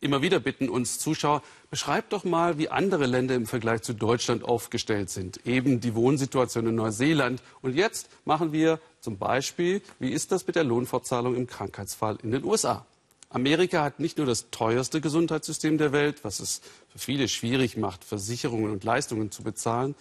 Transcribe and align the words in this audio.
Immer 0.00 0.22
wieder 0.22 0.38
bitten 0.38 0.68
uns 0.68 1.00
Zuschauer, 1.00 1.42
beschreibt 1.70 2.12
doch 2.12 2.22
mal, 2.22 2.56
wie 2.56 2.68
andere 2.68 3.06
Länder 3.06 3.34
im 3.34 3.46
Vergleich 3.46 3.82
zu 3.82 3.94
Deutschland 3.94 4.44
aufgestellt 4.44 5.10
sind. 5.10 5.44
Eben 5.44 5.80
die 5.80 5.96
Wohnsituation 5.96 6.68
in 6.68 6.76
Neuseeland. 6.76 7.42
Und 7.62 7.74
jetzt 7.74 8.08
machen 8.24 8.52
wir 8.52 8.78
zum 9.00 9.18
Beispiel, 9.18 9.82
wie 9.98 10.10
ist 10.10 10.30
das 10.30 10.46
mit 10.46 10.54
der 10.54 10.62
Lohnfortzahlung 10.62 11.34
im 11.34 11.48
Krankheitsfall 11.48 12.16
in 12.22 12.30
den 12.30 12.44
USA? 12.44 12.86
Amerika 13.30 13.82
hat 13.82 13.98
nicht 13.98 14.18
nur 14.18 14.26
das 14.26 14.50
teuerste 14.50 15.00
Gesundheitssystem 15.00 15.78
der 15.78 15.90
Welt, 15.92 16.22
was 16.22 16.38
es 16.38 16.62
für 16.88 17.00
viele 17.00 17.26
schwierig 17.26 17.76
macht, 17.76 18.04
Versicherungen 18.04 18.70
und 18.70 18.84
Leistungen 18.84 19.32
zu 19.32 19.42
bezahlen. 19.42 19.96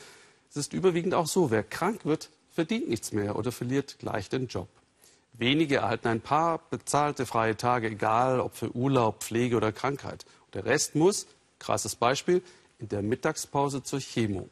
Es 0.52 0.58
ist 0.58 0.74
überwiegend 0.74 1.16
auch 1.16 1.28
so, 1.28 1.50
wer 1.50 1.64
krank 1.64 2.06
wird, 2.06 2.30
verdient 2.52 2.88
nichts 2.88 3.12
mehr 3.12 3.36
oder 3.36 3.52
verliert 3.52 3.98
gleich 4.00 4.30
den 4.30 4.48
Job. 4.48 4.70
Wenige 5.38 5.78
erhalten 5.78 6.08
ein 6.08 6.22
paar 6.22 6.60
bezahlte 6.72 7.28
freie 7.28 7.56
Tage, 7.56 7.90
egal 7.90 8.40
ob 8.40 8.56
für 8.56 8.76
Urlaub, 8.76 9.24
Pflege 9.24 9.56
oder 9.56 9.72
Krankheit. 9.72 10.26
Und 10.46 10.56
der 10.56 10.66
Rest 10.66 10.96
muss, 10.96 11.28
krasses 11.60 11.96
Beispiel, 11.96 12.42
in 12.80 12.90
der 12.90 13.04
Mittagspause 13.04 13.84
zur 13.84 14.00
Chemo. 14.00 14.50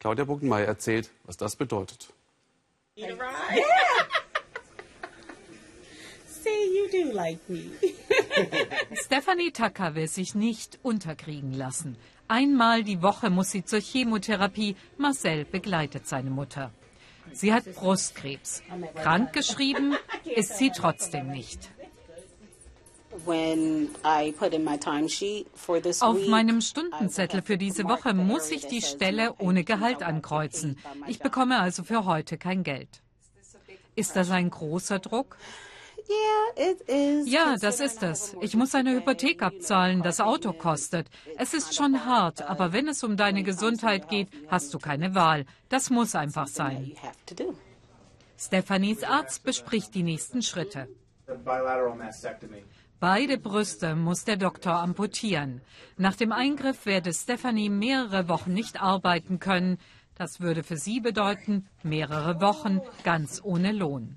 Claudia 0.00 0.24
Bogenmeier 0.24 0.66
erzählt, 0.66 1.10
was 1.24 1.38
das 1.38 1.56
bedeutet. 1.56 2.12
Stephanie 8.94 9.52
Tucker 9.52 9.94
will 9.94 10.08
sich 10.08 10.34
nicht 10.34 10.78
unterkriegen 10.82 11.54
lassen. 11.54 11.96
Einmal 12.28 12.84
die 12.84 13.00
Woche 13.00 13.30
muss 13.30 13.50
sie 13.50 13.64
zur 13.64 13.80
Chemotherapie. 13.80 14.76
Marcel 14.98 15.46
begleitet 15.46 16.06
seine 16.06 16.30
Mutter. 16.30 16.70
Sie 17.32 17.52
hat 17.52 17.64
Brustkrebs. 17.74 18.62
Krankgeschrieben 18.96 19.96
ist 20.24 20.58
sie 20.58 20.70
trotzdem 20.70 21.30
nicht. 21.30 21.70
Auf 26.00 26.26
meinem 26.28 26.60
Stundenzettel 26.60 27.42
für 27.42 27.58
diese 27.58 27.84
Woche 27.84 28.14
muss 28.14 28.50
ich 28.50 28.66
die 28.66 28.80
Stelle 28.82 29.34
ohne 29.38 29.64
Gehalt 29.64 30.02
ankreuzen. 30.02 30.78
Ich 31.06 31.18
bekomme 31.18 31.60
also 31.60 31.82
für 31.84 32.04
heute 32.06 32.38
kein 32.38 32.62
Geld. 32.62 33.02
Ist 33.94 34.16
das 34.16 34.30
ein 34.30 34.48
großer 34.50 34.98
Druck? 34.98 35.36
Ja, 37.26 37.56
das 37.60 37.80
ist 37.80 38.02
es. 38.02 38.36
Ich 38.40 38.54
muss 38.54 38.74
eine 38.74 38.94
Hypothek 38.94 39.42
abzahlen, 39.42 40.02
das 40.02 40.20
Auto 40.20 40.52
kostet. 40.52 41.08
Es 41.38 41.54
ist 41.54 41.74
schon 41.74 42.04
hart, 42.04 42.42
aber 42.42 42.72
wenn 42.72 42.88
es 42.88 43.02
um 43.02 43.16
deine 43.16 43.42
Gesundheit 43.42 44.08
geht, 44.08 44.28
hast 44.48 44.72
du 44.74 44.78
keine 44.78 45.14
Wahl. 45.14 45.46
Das 45.68 45.90
muss 45.90 46.14
einfach 46.14 46.46
sein. 46.46 46.92
Stephanies 48.38 49.04
Arzt 49.04 49.44
bespricht 49.44 49.94
die 49.94 50.02
nächsten 50.02 50.42
Schritte. 50.42 50.88
Beide 52.98 53.38
Brüste 53.38 53.96
muss 53.96 54.24
der 54.24 54.36
Doktor 54.36 54.74
amputieren. 54.74 55.60
Nach 55.96 56.14
dem 56.14 56.32
Eingriff 56.32 56.86
werde 56.86 57.12
Stephanie 57.12 57.68
mehrere 57.68 58.28
Wochen 58.28 58.52
nicht 58.52 58.80
arbeiten 58.80 59.38
können. 59.38 59.78
Das 60.14 60.40
würde 60.40 60.62
für 60.62 60.76
sie 60.76 61.00
bedeuten, 61.00 61.68
mehrere 61.82 62.40
Wochen 62.40 62.80
ganz 63.02 63.40
ohne 63.42 63.72
Lohn. 63.72 64.16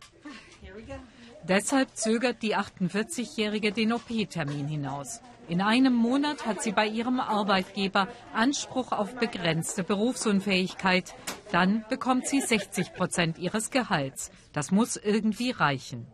Deshalb 1.48 1.96
zögert 1.96 2.42
die 2.42 2.56
48-Jährige 2.56 3.72
den 3.72 3.94
OP-Termin 3.94 4.68
hinaus. 4.68 5.22
In 5.48 5.62
einem 5.62 5.94
Monat 5.94 6.48
hat 6.48 6.64
sie 6.64 6.72
bei 6.72 6.88
ihrem 6.88 7.20
Arbeitgeber 7.20 8.08
Anspruch 8.34 8.92
auf 8.92 9.14
begrenzte 9.14 9.84
Berufsunfähigkeit. 9.84 11.14
Dann 11.52 11.86
bekommt 11.88 12.28
sie 12.28 12.42
60 12.42 12.94
Prozent 12.94 13.38
ihres 13.38 13.70
Gehalts. 13.70 14.32
Das 14.54 14.72
muss 14.72 14.96
irgendwie 14.96 15.52
reichen. 15.52 16.08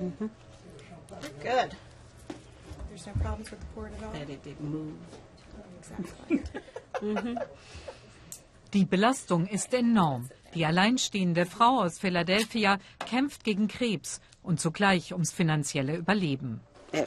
Mhm. 0.00 0.30
Good. 1.40 1.76
There's 2.88 3.06
no 3.06 3.12
problems 3.22 3.52
with 3.52 3.60
the 3.60 3.66
cord 3.74 3.92
at 3.92 4.02
all. 4.02 4.12
That 4.18 4.28
it 4.28 4.44
didn't 4.44 4.68
move. 4.68 4.94
Exactly. 5.78 6.42
mhm. 7.00 7.38
Die 8.72 8.84
Belastung 8.84 9.46
ist 9.46 9.72
enorm. 9.72 10.28
Die 10.54 10.66
alleinstehende 10.66 11.46
Frau 11.46 11.80
aus 11.80 11.98
Philadelphia 11.98 12.78
kämpft 13.06 13.44
gegen 13.44 13.68
Krebs 13.68 14.20
und 14.42 14.60
zugleich 14.60 15.12
ums 15.12 15.32
finanzielle 15.32 15.96
Überleben. 15.96 16.60
Oh 16.94 17.06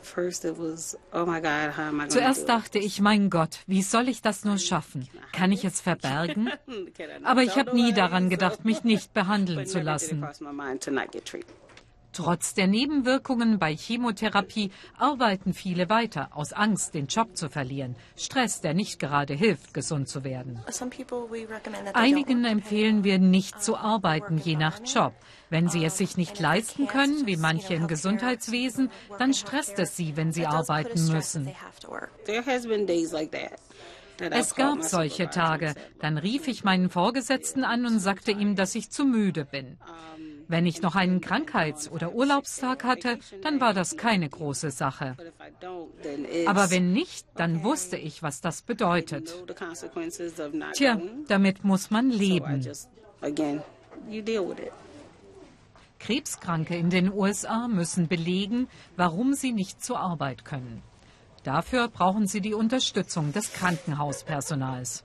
Zuerst 2.07 2.49
dachte 2.49 2.79
ich, 2.79 3.01
mein 3.01 3.29
Gott, 3.29 3.59
wie 3.67 3.83
soll 3.83 4.09
ich 4.09 4.23
das 4.23 4.43
nur 4.43 4.57
schaffen? 4.57 5.07
Kann 5.31 5.51
ich 5.51 5.63
es 5.63 5.79
verbergen? 5.79 6.49
Aber 7.23 7.43
ich 7.43 7.55
habe 7.55 7.75
nie 7.75 7.93
daran 7.93 8.29
gedacht, 8.29 8.65
mich 8.65 8.83
nicht 8.83 9.13
behandeln 9.19 9.67
zu 9.67 9.79
lassen. 9.79 10.25
Trotz 12.15 12.53
der 12.53 12.67
Nebenwirkungen 12.67 13.59
bei 13.59 13.75
Chemotherapie 13.75 14.71
arbeiten 14.97 15.53
viele 15.53 15.89
weiter, 15.89 16.29
aus 16.31 16.53
Angst, 16.53 16.93
den 16.93 17.07
Job 17.07 17.35
zu 17.35 17.49
verlieren. 17.49 17.97
Stress, 18.15 18.61
der 18.61 18.73
nicht 18.73 18.99
gerade 18.99 19.33
hilft, 19.33 19.73
gesund 19.73 20.07
zu 20.07 20.23
werden. 20.23 20.61
Einigen 21.93 22.45
empfehlen 22.45 23.03
wir, 23.03 23.19
nicht 23.19 23.61
zu 23.61 23.75
arbeiten, 23.75 24.37
je 24.37 24.55
nach 24.55 24.79
Job. 24.85 25.13
Wenn 25.49 25.67
sie 25.67 25.83
es 25.83 25.97
sich 25.97 26.15
nicht 26.15 26.39
leisten 26.39 26.87
können, 26.87 27.27
wie 27.27 27.35
manche 27.35 27.73
im 27.73 27.87
Gesundheitswesen, 27.87 28.89
dann 29.19 29.33
stresst 29.33 29.77
es 29.77 29.97
sie, 29.97 30.15
wenn 30.15 30.31
sie 30.31 30.45
arbeiten 30.45 31.11
müssen. 31.11 31.51
Es 34.17 34.55
gab 34.55 34.83
solche 34.83 35.29
Tage. 35.29 35.75
Dann 35.99 36.17
rief 36.17 36.47
ich 36.47 36.63
meinen 36.63 36.89
Vorgesetzten 36.89 37.65
an 37.65 37.85
und 37.85 37.99
sagte 37.99 38.31
ihm, 38.31 38.55
dass 38.55 38.73
ich 38.73 38.89
zu 38.89 39.03
müde 39.03 39.43
bin. 39.43 39.77
Wenn 40.47 40.65
ich 40.65 40.81
noch 40.81 40.95
einen 40.95 41.21
Krankheits- 41.21 41.89
oder 41.89 42.13
Urlaubstag 42.13 42.83
hatte, 42.83 43.19
dann 43.41 43.59
war 43.59 43.73
das 43.73 43.97
keine 43.97 44.29
große 44.29 44.71
Sache. 44.71 45.15
Aber 46.45 46.71
wenn 46.71 46.93
nicht, 46.93 47.27
dann 47.35 47.63
wusste 47.63 47.97
ich, 47.97 48.21
was 48.21 48.41
das 48.41 48.61
bedeutet. 48.61 49.33
Tja, 50.73 51.01
damit 51.27 51.63
muss 51.63 51.89
man 51.89 52.09
leben. 52.09 52.67
Krebskranke 55.99 56.75
in 56.75 56.89
den 56.89 57.11
USA 57.11 57.67
müssen 57.67 58.07
belegen, 58.07 58.67
warum 58.95 59.33
sie 59.33 59.51
nicht 59.51 59.83
zur 59.83 59.99
Arbeit 59.99 60.45
können. 60.45 60.83
Dafür 61.43 61.87
brauchen 61.87 62.27
sie 62.27 62.41
die 62.41 62.53
Unterstützung 62.53 63.31
des 63.33 63.53
Krankenhauspersonals. 63.53 65.03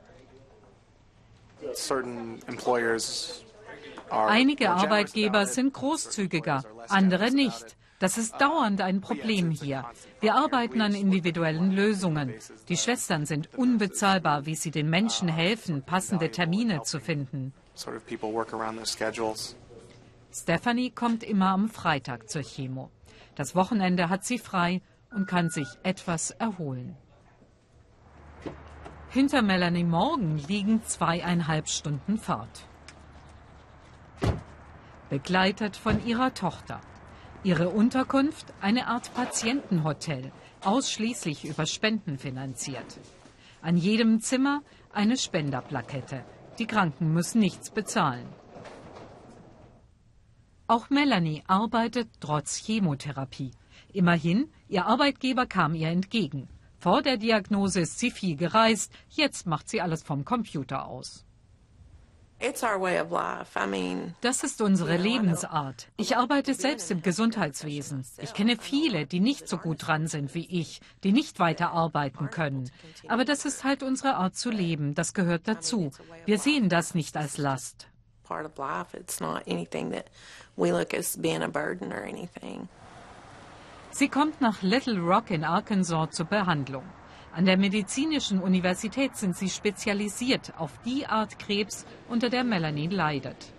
Einige 4.10 4.71
Arbeitgeber 4.71 5.47
sind 5.47 5.72
großzügiger, 5.72 6.65
andere 6.88 7.31
nicht. 7.31 7.76
Das 8.00 8.16
ist 8.16 8.41
dauernd 8.41 8.81
ein 8.81 9.03
Problem 9.03 9.50
hier. 9.50 9.84
Wir 10.21 10.34
arbeiten 10.34 10.81
an 10.81 10.94
individuellen 10.94 11.71
Lösungen. 11.71 12.32
Die 12.69 12.78
Schwestern 12.78 13.26
sind 13.26 13.50
unbezahlbar, 13.56 14.47
wie 14.47 14.54
sie 14.54 14.70
den 14.70 14.88
Menschen 14.88 15.28
helfen, 15.28 15.82
passende 15.82 16.31
Termine 16.31 16.82
zu 16.82 16.99
finden. 16.99 17.53
Stephanie 20.32 20.91
kommt 20.91 21.22
immer 21.22 21.49
am 21.50 21.69
Freitag 21.69 22.31
zur 22.31 22.43
Chemo. 22.43 22.91
Das 23.34 23.54
Wochenende 23.54 24.09
hat 24.09 24.25
sie 24.25 24.38
frei 24.38 24.81
und 25.15 25.26
kann 25.26 25.50
sich 25.50 25.69
etwas 25.82 26.31
erholen. 26.31 26.97
Hinter 29.10 29.43
Melanie 29.43 29.84
Morgan 29.84 30.38
liegen 30.49 30.82
zweieinhalb 30.84 31.69
Stunden 31.69 32.16
Fahrt 32.16 32.69
begleitet 35.10 35.76
von 35.76 36.04
ihrer 36.06 36.32
Tochter. 36.34 36.81
Ihre 37.42 37.69
Unterkunft 37.70 38.47
eine 38.60 38.86
Art 38.86 39.12
Patientenhotel, 39.14 40.31
ausschließlich 40.62 41.44
über 41.44 41.66
Spenden 41.66 42.19
finanziert. 42.19 42.98
An 43.62 43.76
jedem 43.76 44.20
Zimmer 44.20 44.62
eine 44.92 45.16
Spenderplakette. 45.16 46.25
Die 46.58 46.66
Kranken 46.66 47.12
müssen 47.12 47.41
nichts 47.41 47.70
bezahlen. 47.70 48.26
Auch 50.66 50.88
Melanie 50.91 51.42
arbeitet 51.47 52.08
trotz 52.20 52.56
Chemotherapie. 52.56 53.50
Immerhin, 53.92 54.48
ihr 54.69 54.87
Arbeitgeber 54.87 55.46
kam 55.46 55.75
ihr 55.75 55.88
entgegen. 55.88 56.49
Vor 56.78 57.02
der 57.02 57.17
Diagnose 57.17 57.81
ist 57.81 57.99
sie 57.99 58.11
viel 58.11 58.37
gereist, 58.37 58.93
jetzt 59.08 59.46
macht 59.46 59.69
sie 59.69 59.81
alles 59.81 60.02
vom 60.02 60.25
Computer 60.25 60.87
aus. 60.87 61.25
Das 64.22 64.42
ist 64.42 64.62
unsere 64.62 64.96
Lebensart. 64.96 65.88
Ich 65.98 66.16
arbeite 66.16 66.54
selbst 66.54 66.90
im 66.90 67.02
Gesundheitswesen. 67.02 68.06
Ich 68.19 68.32
kenne 68.32 68.56
viele, 68.58 69.06
die 69.06 69.20
nicht 69.20 69.46
so 69.46 69.58
gut 69.58 69.87
dran 69.87 70.06
sind 70.06 70.34
wie 70.34 70.46
ich, 70.46 70.81
die 71.04 71.12
nicht 71.12 71.38
weiter 71.38 71.72
arbeiten 71.72 72.31
können. 72.31 72.70
Aber 73.08 73.25
das 73.26 73.44
ist 73.44 73.62
halt 73.64 73.82
unsere 73.82 74.14
Art 74.14 74.37
zu 74.37 74.50
leben. 74.50 74.94
Das 74.94 75.12
gehört 75.12 75.48
dazu. 75.48 75.90
Wir 76.25 76.38
sehen 76.38 76.69
das 76.70 76.94
nicht 76.94 77.16
als 77.16 77.37
Last. 77.37 77.88
Sie 83.90 84.08
kommt 84.08 84.40
nach 84.40 84.62
Little 84.62 85.00
Rock 85.00 85.31
in 85.31 85.44
Arkansas 85.44 86.12
zur 86.12 86.26
Behandlung. 86.26 86.84
An 87.32 87.44
der 87.44 87.56
Medizinischen 87.56 88.41
Universität 88.41 89.17
sind 89.17 89.37
sie 89.37 89.49
spezialisiert 89.49 90.53
auf 90.59 90.73
die 90.85 91.06
Art 91.06 91.38
Krebs, 91.38 91.87
unter 92.09 92.29
der 92.29 92.43
Melanie 92.43 92.88
leidet. 92.88 93.53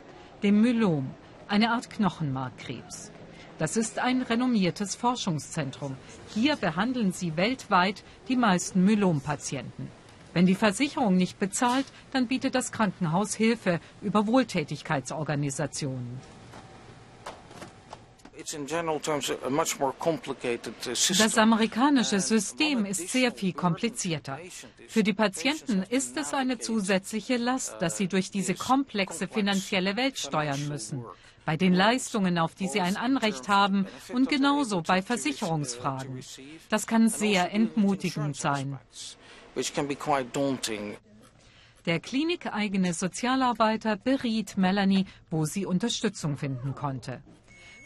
Dem 0.43 0.59
Myelom, 0.59 1.09
eine 1.47 1.71
Art 1.71 1.89
Knochenmarkkrebs. 1.89 3.13
Das 3.59 3.77
ist 3.77 3.99
ein 3.99 4.23
renommiertes 4.23 4.95
Forschungszentrum. 4.95 5.95
Hier 6.33 6.57
behandeln 6.57 7.13
sie 7.13 7.37
weltweit 7.37 8.03
die 8.27 8.35
meisten 8.35 8.83
Myelom-Patienten. 8.83 9.87
Wenn 10.33 10.45
die 10.45 10.55
Versicherung 10.55 11.15
nicht 11.15 11.39
bezahlt, 11.39 11.85
dann 12.11 12.27
bietet 12.27 12.55
das 12.55 12.73
Krankenhaus 12.73 13.35
Hilfe 13.35 13.79
über 14.01 14.27
Wohltätigkeitsorganisationen. 14.27 16.19
Das 21.17 21.37
amerikanische 21.37 22.19
System 22.19 22.85
ist 22.85 23.09
sehr 23.09 23.31
viel 23.31 23.53
komplizierter. 23.53 24.39
Für 24.87 25.03
die 25.03 25.13
Patienten 25.13 25.83
ist 25.83 26.17
es 26.17 26.33
eine 26.33 26.57
zusätzliche 26.59 27.37
Last, 27.37 27.75
dass 27.81 27.97
sie 27.97 28.07
durch 28.07 28.31
diese 28.31 28.55
komplexe 28.55 29.27
finanzielle 29.27 29.95
Welt 29.95 30.17
steuern 30.17 30.67
müssen. 30.67 31.05
Bei 31.45 31.57
den 31.57 31.73
Leistungen, 31.73 32.37
auf 32.37 32.55
die 32.55 32.67
sie 32.67 32.81
ein 32.81 32.97
Anrecht 32.97 33.47
haben 33.47 33.87
und 34.13 34.29
genauso 34.29 34.81
bei 34.81 35.01
Versicherungsfragen. 35.01 36.19
Das 36.69 36.87
kann 36.87 37.09
sehr 37.09 37.51
entmutigend 37.51 38.35
sein. 38.35 38.79
Der 41.85 41.99
klinikeigene 41.99 42.93
Sozialarbeiter 42.93 43.97
beriet 43.97 44.55
Melanie, 44.55 45.05
wo 45.31 45.45
sie 45.45 45.65
Unterstützung 45.65 46.37
finden 46.37 46.75
konnte. 46.75 47.23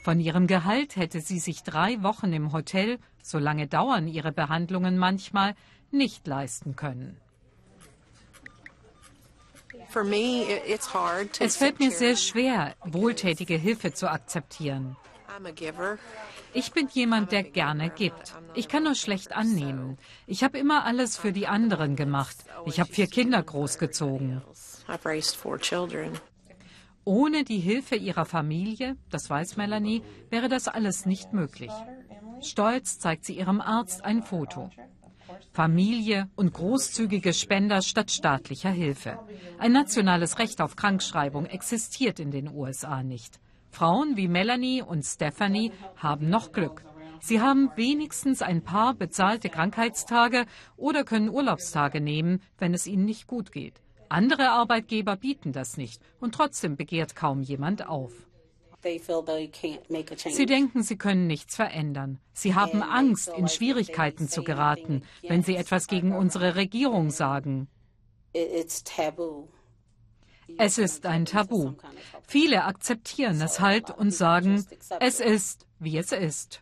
Von 0.06 0.20
ihrem 0.20 0.46
Gehalt 0.46 0.98
hätte 0.98 1.20
sie 1.20 1.40
sich 1.40 1.64
drei 1.64 2.04
Wochen 2.04 2.32
im 2.32 2.54
Hotel, 2.54 3.00
so 3.24 3.40
lange 3.40 3.66
dauern 3.66 4.08
ihre 4.08 4.32
Behandlungen 4.32 5.00
manchmal, 5.00 5.56
nicht 5.90 6.28
leisten 6.28 6.76
können. 6.76 7.20
Es 11.40 11.58
fällt 11.58 11.80
mir 11.80 11.90
sehr 11.90 12.16
schwer, 12.18 12.76
wohltätige 12.84 13.56
Hilfe 13.56 13.94
zu 13.94 14.08
akzeptieren. 14.08 14.96
Ich 16.54 16.72
bin 16.72 16.88
jemand, 16.94 17.32
der 17.32 17.42
gerne 17.42 17.90
gibt. 17.90 18.36
Ich 18.54 18.68
kann 18.68 18.84
nur 18.84 18.94
schlecht 18.94 19.32
annehmen. 19.32 19.98
Ich 20.28 20.44
habe 20.44 20.60
immer 20.60 20.86
alles 20.86 21.18
für 21.18 21.32
die 21.32 21.48
anderen 21.48 21.96
gemacht. 21.96 22.38
Ich 22.68 22.80
habe 22.80 22.94
vier 22.94 23.08
Kinder 23.08 23.42
großgezogen. 23.42 24.44
Ohne 27.06 27.44
die 27.44 27.60
Hilfe 27.60 27.96
ihrer 27.96 28.26
Familie, 28.26 28.98
das 29.12 29.30
weiß 29.30 29.58
Melanie, 29.58 30.02
wäre 30.32 30.50
das 30.50 30.68
alles 30.68 31.06
nicht 31.06 31.34
möglich. 31.34 31.72
Stolz 32.42 32.98
zeigt 32.98 33.26
sie 33.26 33.38
ihrem 33.38 33.62
Arzt 33.62 34.04
ein 34.04 34.24
Foto. 34.24 34.72
Familie 35.52 36.30
und 36.36 36.52
großzügige 36.54 37.34
Spender 37.34 37.84
statt 37.84 38.10
staatlicher 38.10 38.72
Hilfe. 38.72 39.20
Ein 39.60 39.72
nationales 39.72 40.40
Recht 40.40 40.62
auf 40.62 40.76
Krankschreibung 40.76 41.46
existiert 41.46 42.20
in 42.20 42.32
den 42.32 42.50
USA 42.50 43.04
nicht. 43.04 43.40
Frauen 43.70 44.18
wie 44.18 44.28
Melanie 44.28 44.82
und 44.82 45.04
Stephanie 45.04 45.72
haben 45.98 46.30
noch 46.30 46.54
Glück. 46.54 46.84
Sie 47.22 47.40
haben 47.40 47.72
wenigstens 47.76 48.42
ein 48.42 48.64
paar 48.64 48.96
bezahlte 48.96 49.50
Krankheitstage 49.50 50.46
oder 50.76 51.04
können 51.04 51.30
Urlaubstage 51.30 52.02
nehmen, 52.02 52.42
wenn 52.58 52.74
es 52.74 52.88
ihnen 52.88 53.06
nicht 53.06 53.28
gut 53.28 53.52
geht. 53.52 53.82
Andere 54.16 54.52
Arbeitgeber 54.52 55.18
bieten 55.18 55.52
das 55.52 55.76
nicht 55.76 56.02
und 56.22 56.34
trotzdem 56.34 56.78
begehrt 56.78 57.18
kaum 57.18 57.42
jemand 57.42 57.86
auf. 57.86 58.14
Sie 58.82 60.46
denken, 60.46 60.84
sie 60.84 60.96
können 60.96 61.28
nichts 61.28 61.58
verändern. 61.58 62.20
Sie 62.32 62.56
haben 62.56 62.82
Angst, 62.82 63.28
in 63.36 63.50
Schwierigkeiten 63.50 64.30
zu 64.30 64.44
geraten, 64.44 65.04
wenn 65.28 65.44
sie 65.44 65.58
etwas 65.58 65.88
gegen 65.88 66.16
unsere 66.16 66.56
Regierung 66.56 67.10
sagen. 67.10 67.68
Es 70.58 70.78
ist 70.78 71.06
ein 71.06 71.26
Tabu. 71.26 71.74
Viele 72.26 72.64
akzeptieren 72.64 73.42
es 73.42 73.60
halt 73.60 73.90
und 73.90 74.12
sagen, 74.12 74.66
es 75.02 75.20
ist, 75.20 75.68
wie 75.80 75.98
es 75.98 76.14
ist. 76.14 76.62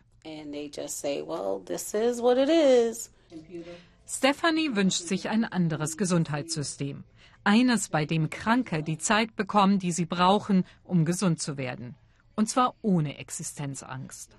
Stephanie 4.06 4.76
wünscht 4.76 5.06
sich 5.06 5.28
ein 5.28 5.44
anderes 5.44 5.96
Gesundheitssystem. 5.96 7.04
Eines, 7.42 7.88
bei 7.88 8.04
dem 8.04 8.30
Kranke 8.30 8.82
die 8.82 8.98
Zeit 8.98 9.34
bekommen, 9.36 9.78
die 9.78 9.92
sie 9.92 10.06
brauchen, 10.06 10.64
um 10.82 11.04
gesund 11.04 11.40
zu 11.40 11.56
werden. 11.56 11.94
Und 12.36 12.48
zwar 12.48 12.74
ohne 12.82 13.18
Existenzangst. 13.18 14.36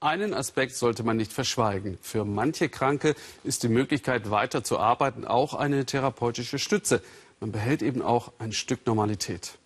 Einen 0.00 0.32
Aspekt 0.32 0.76
sollte 0.76 1.02
man 1.02 1.16
nicht 1.16 1.32
verschweigen. 1.32 1.98
Für 2.00 2.24
manche 2.24 2.68
Kranke 2.68 3.16
ist 3.42 3.64
die 3.64 3.68
Möglichkeit, 3.68 4.30
weiter 4.30 4.62
zu 4.62 4.78
arbeiten, 4.78 5.26
auch 5.26 5.54
eine 5.54 5.86
therapeutische 5.86 6.60
Stütze. 6.60 7.02
Man 7.40 7.50
behält 7.50 7.82
eben 7.82 8.00
auch 8.00 8.32
ein 8.38 8.52
Stück 8.52 8.86
Normalität. 8.86 9.58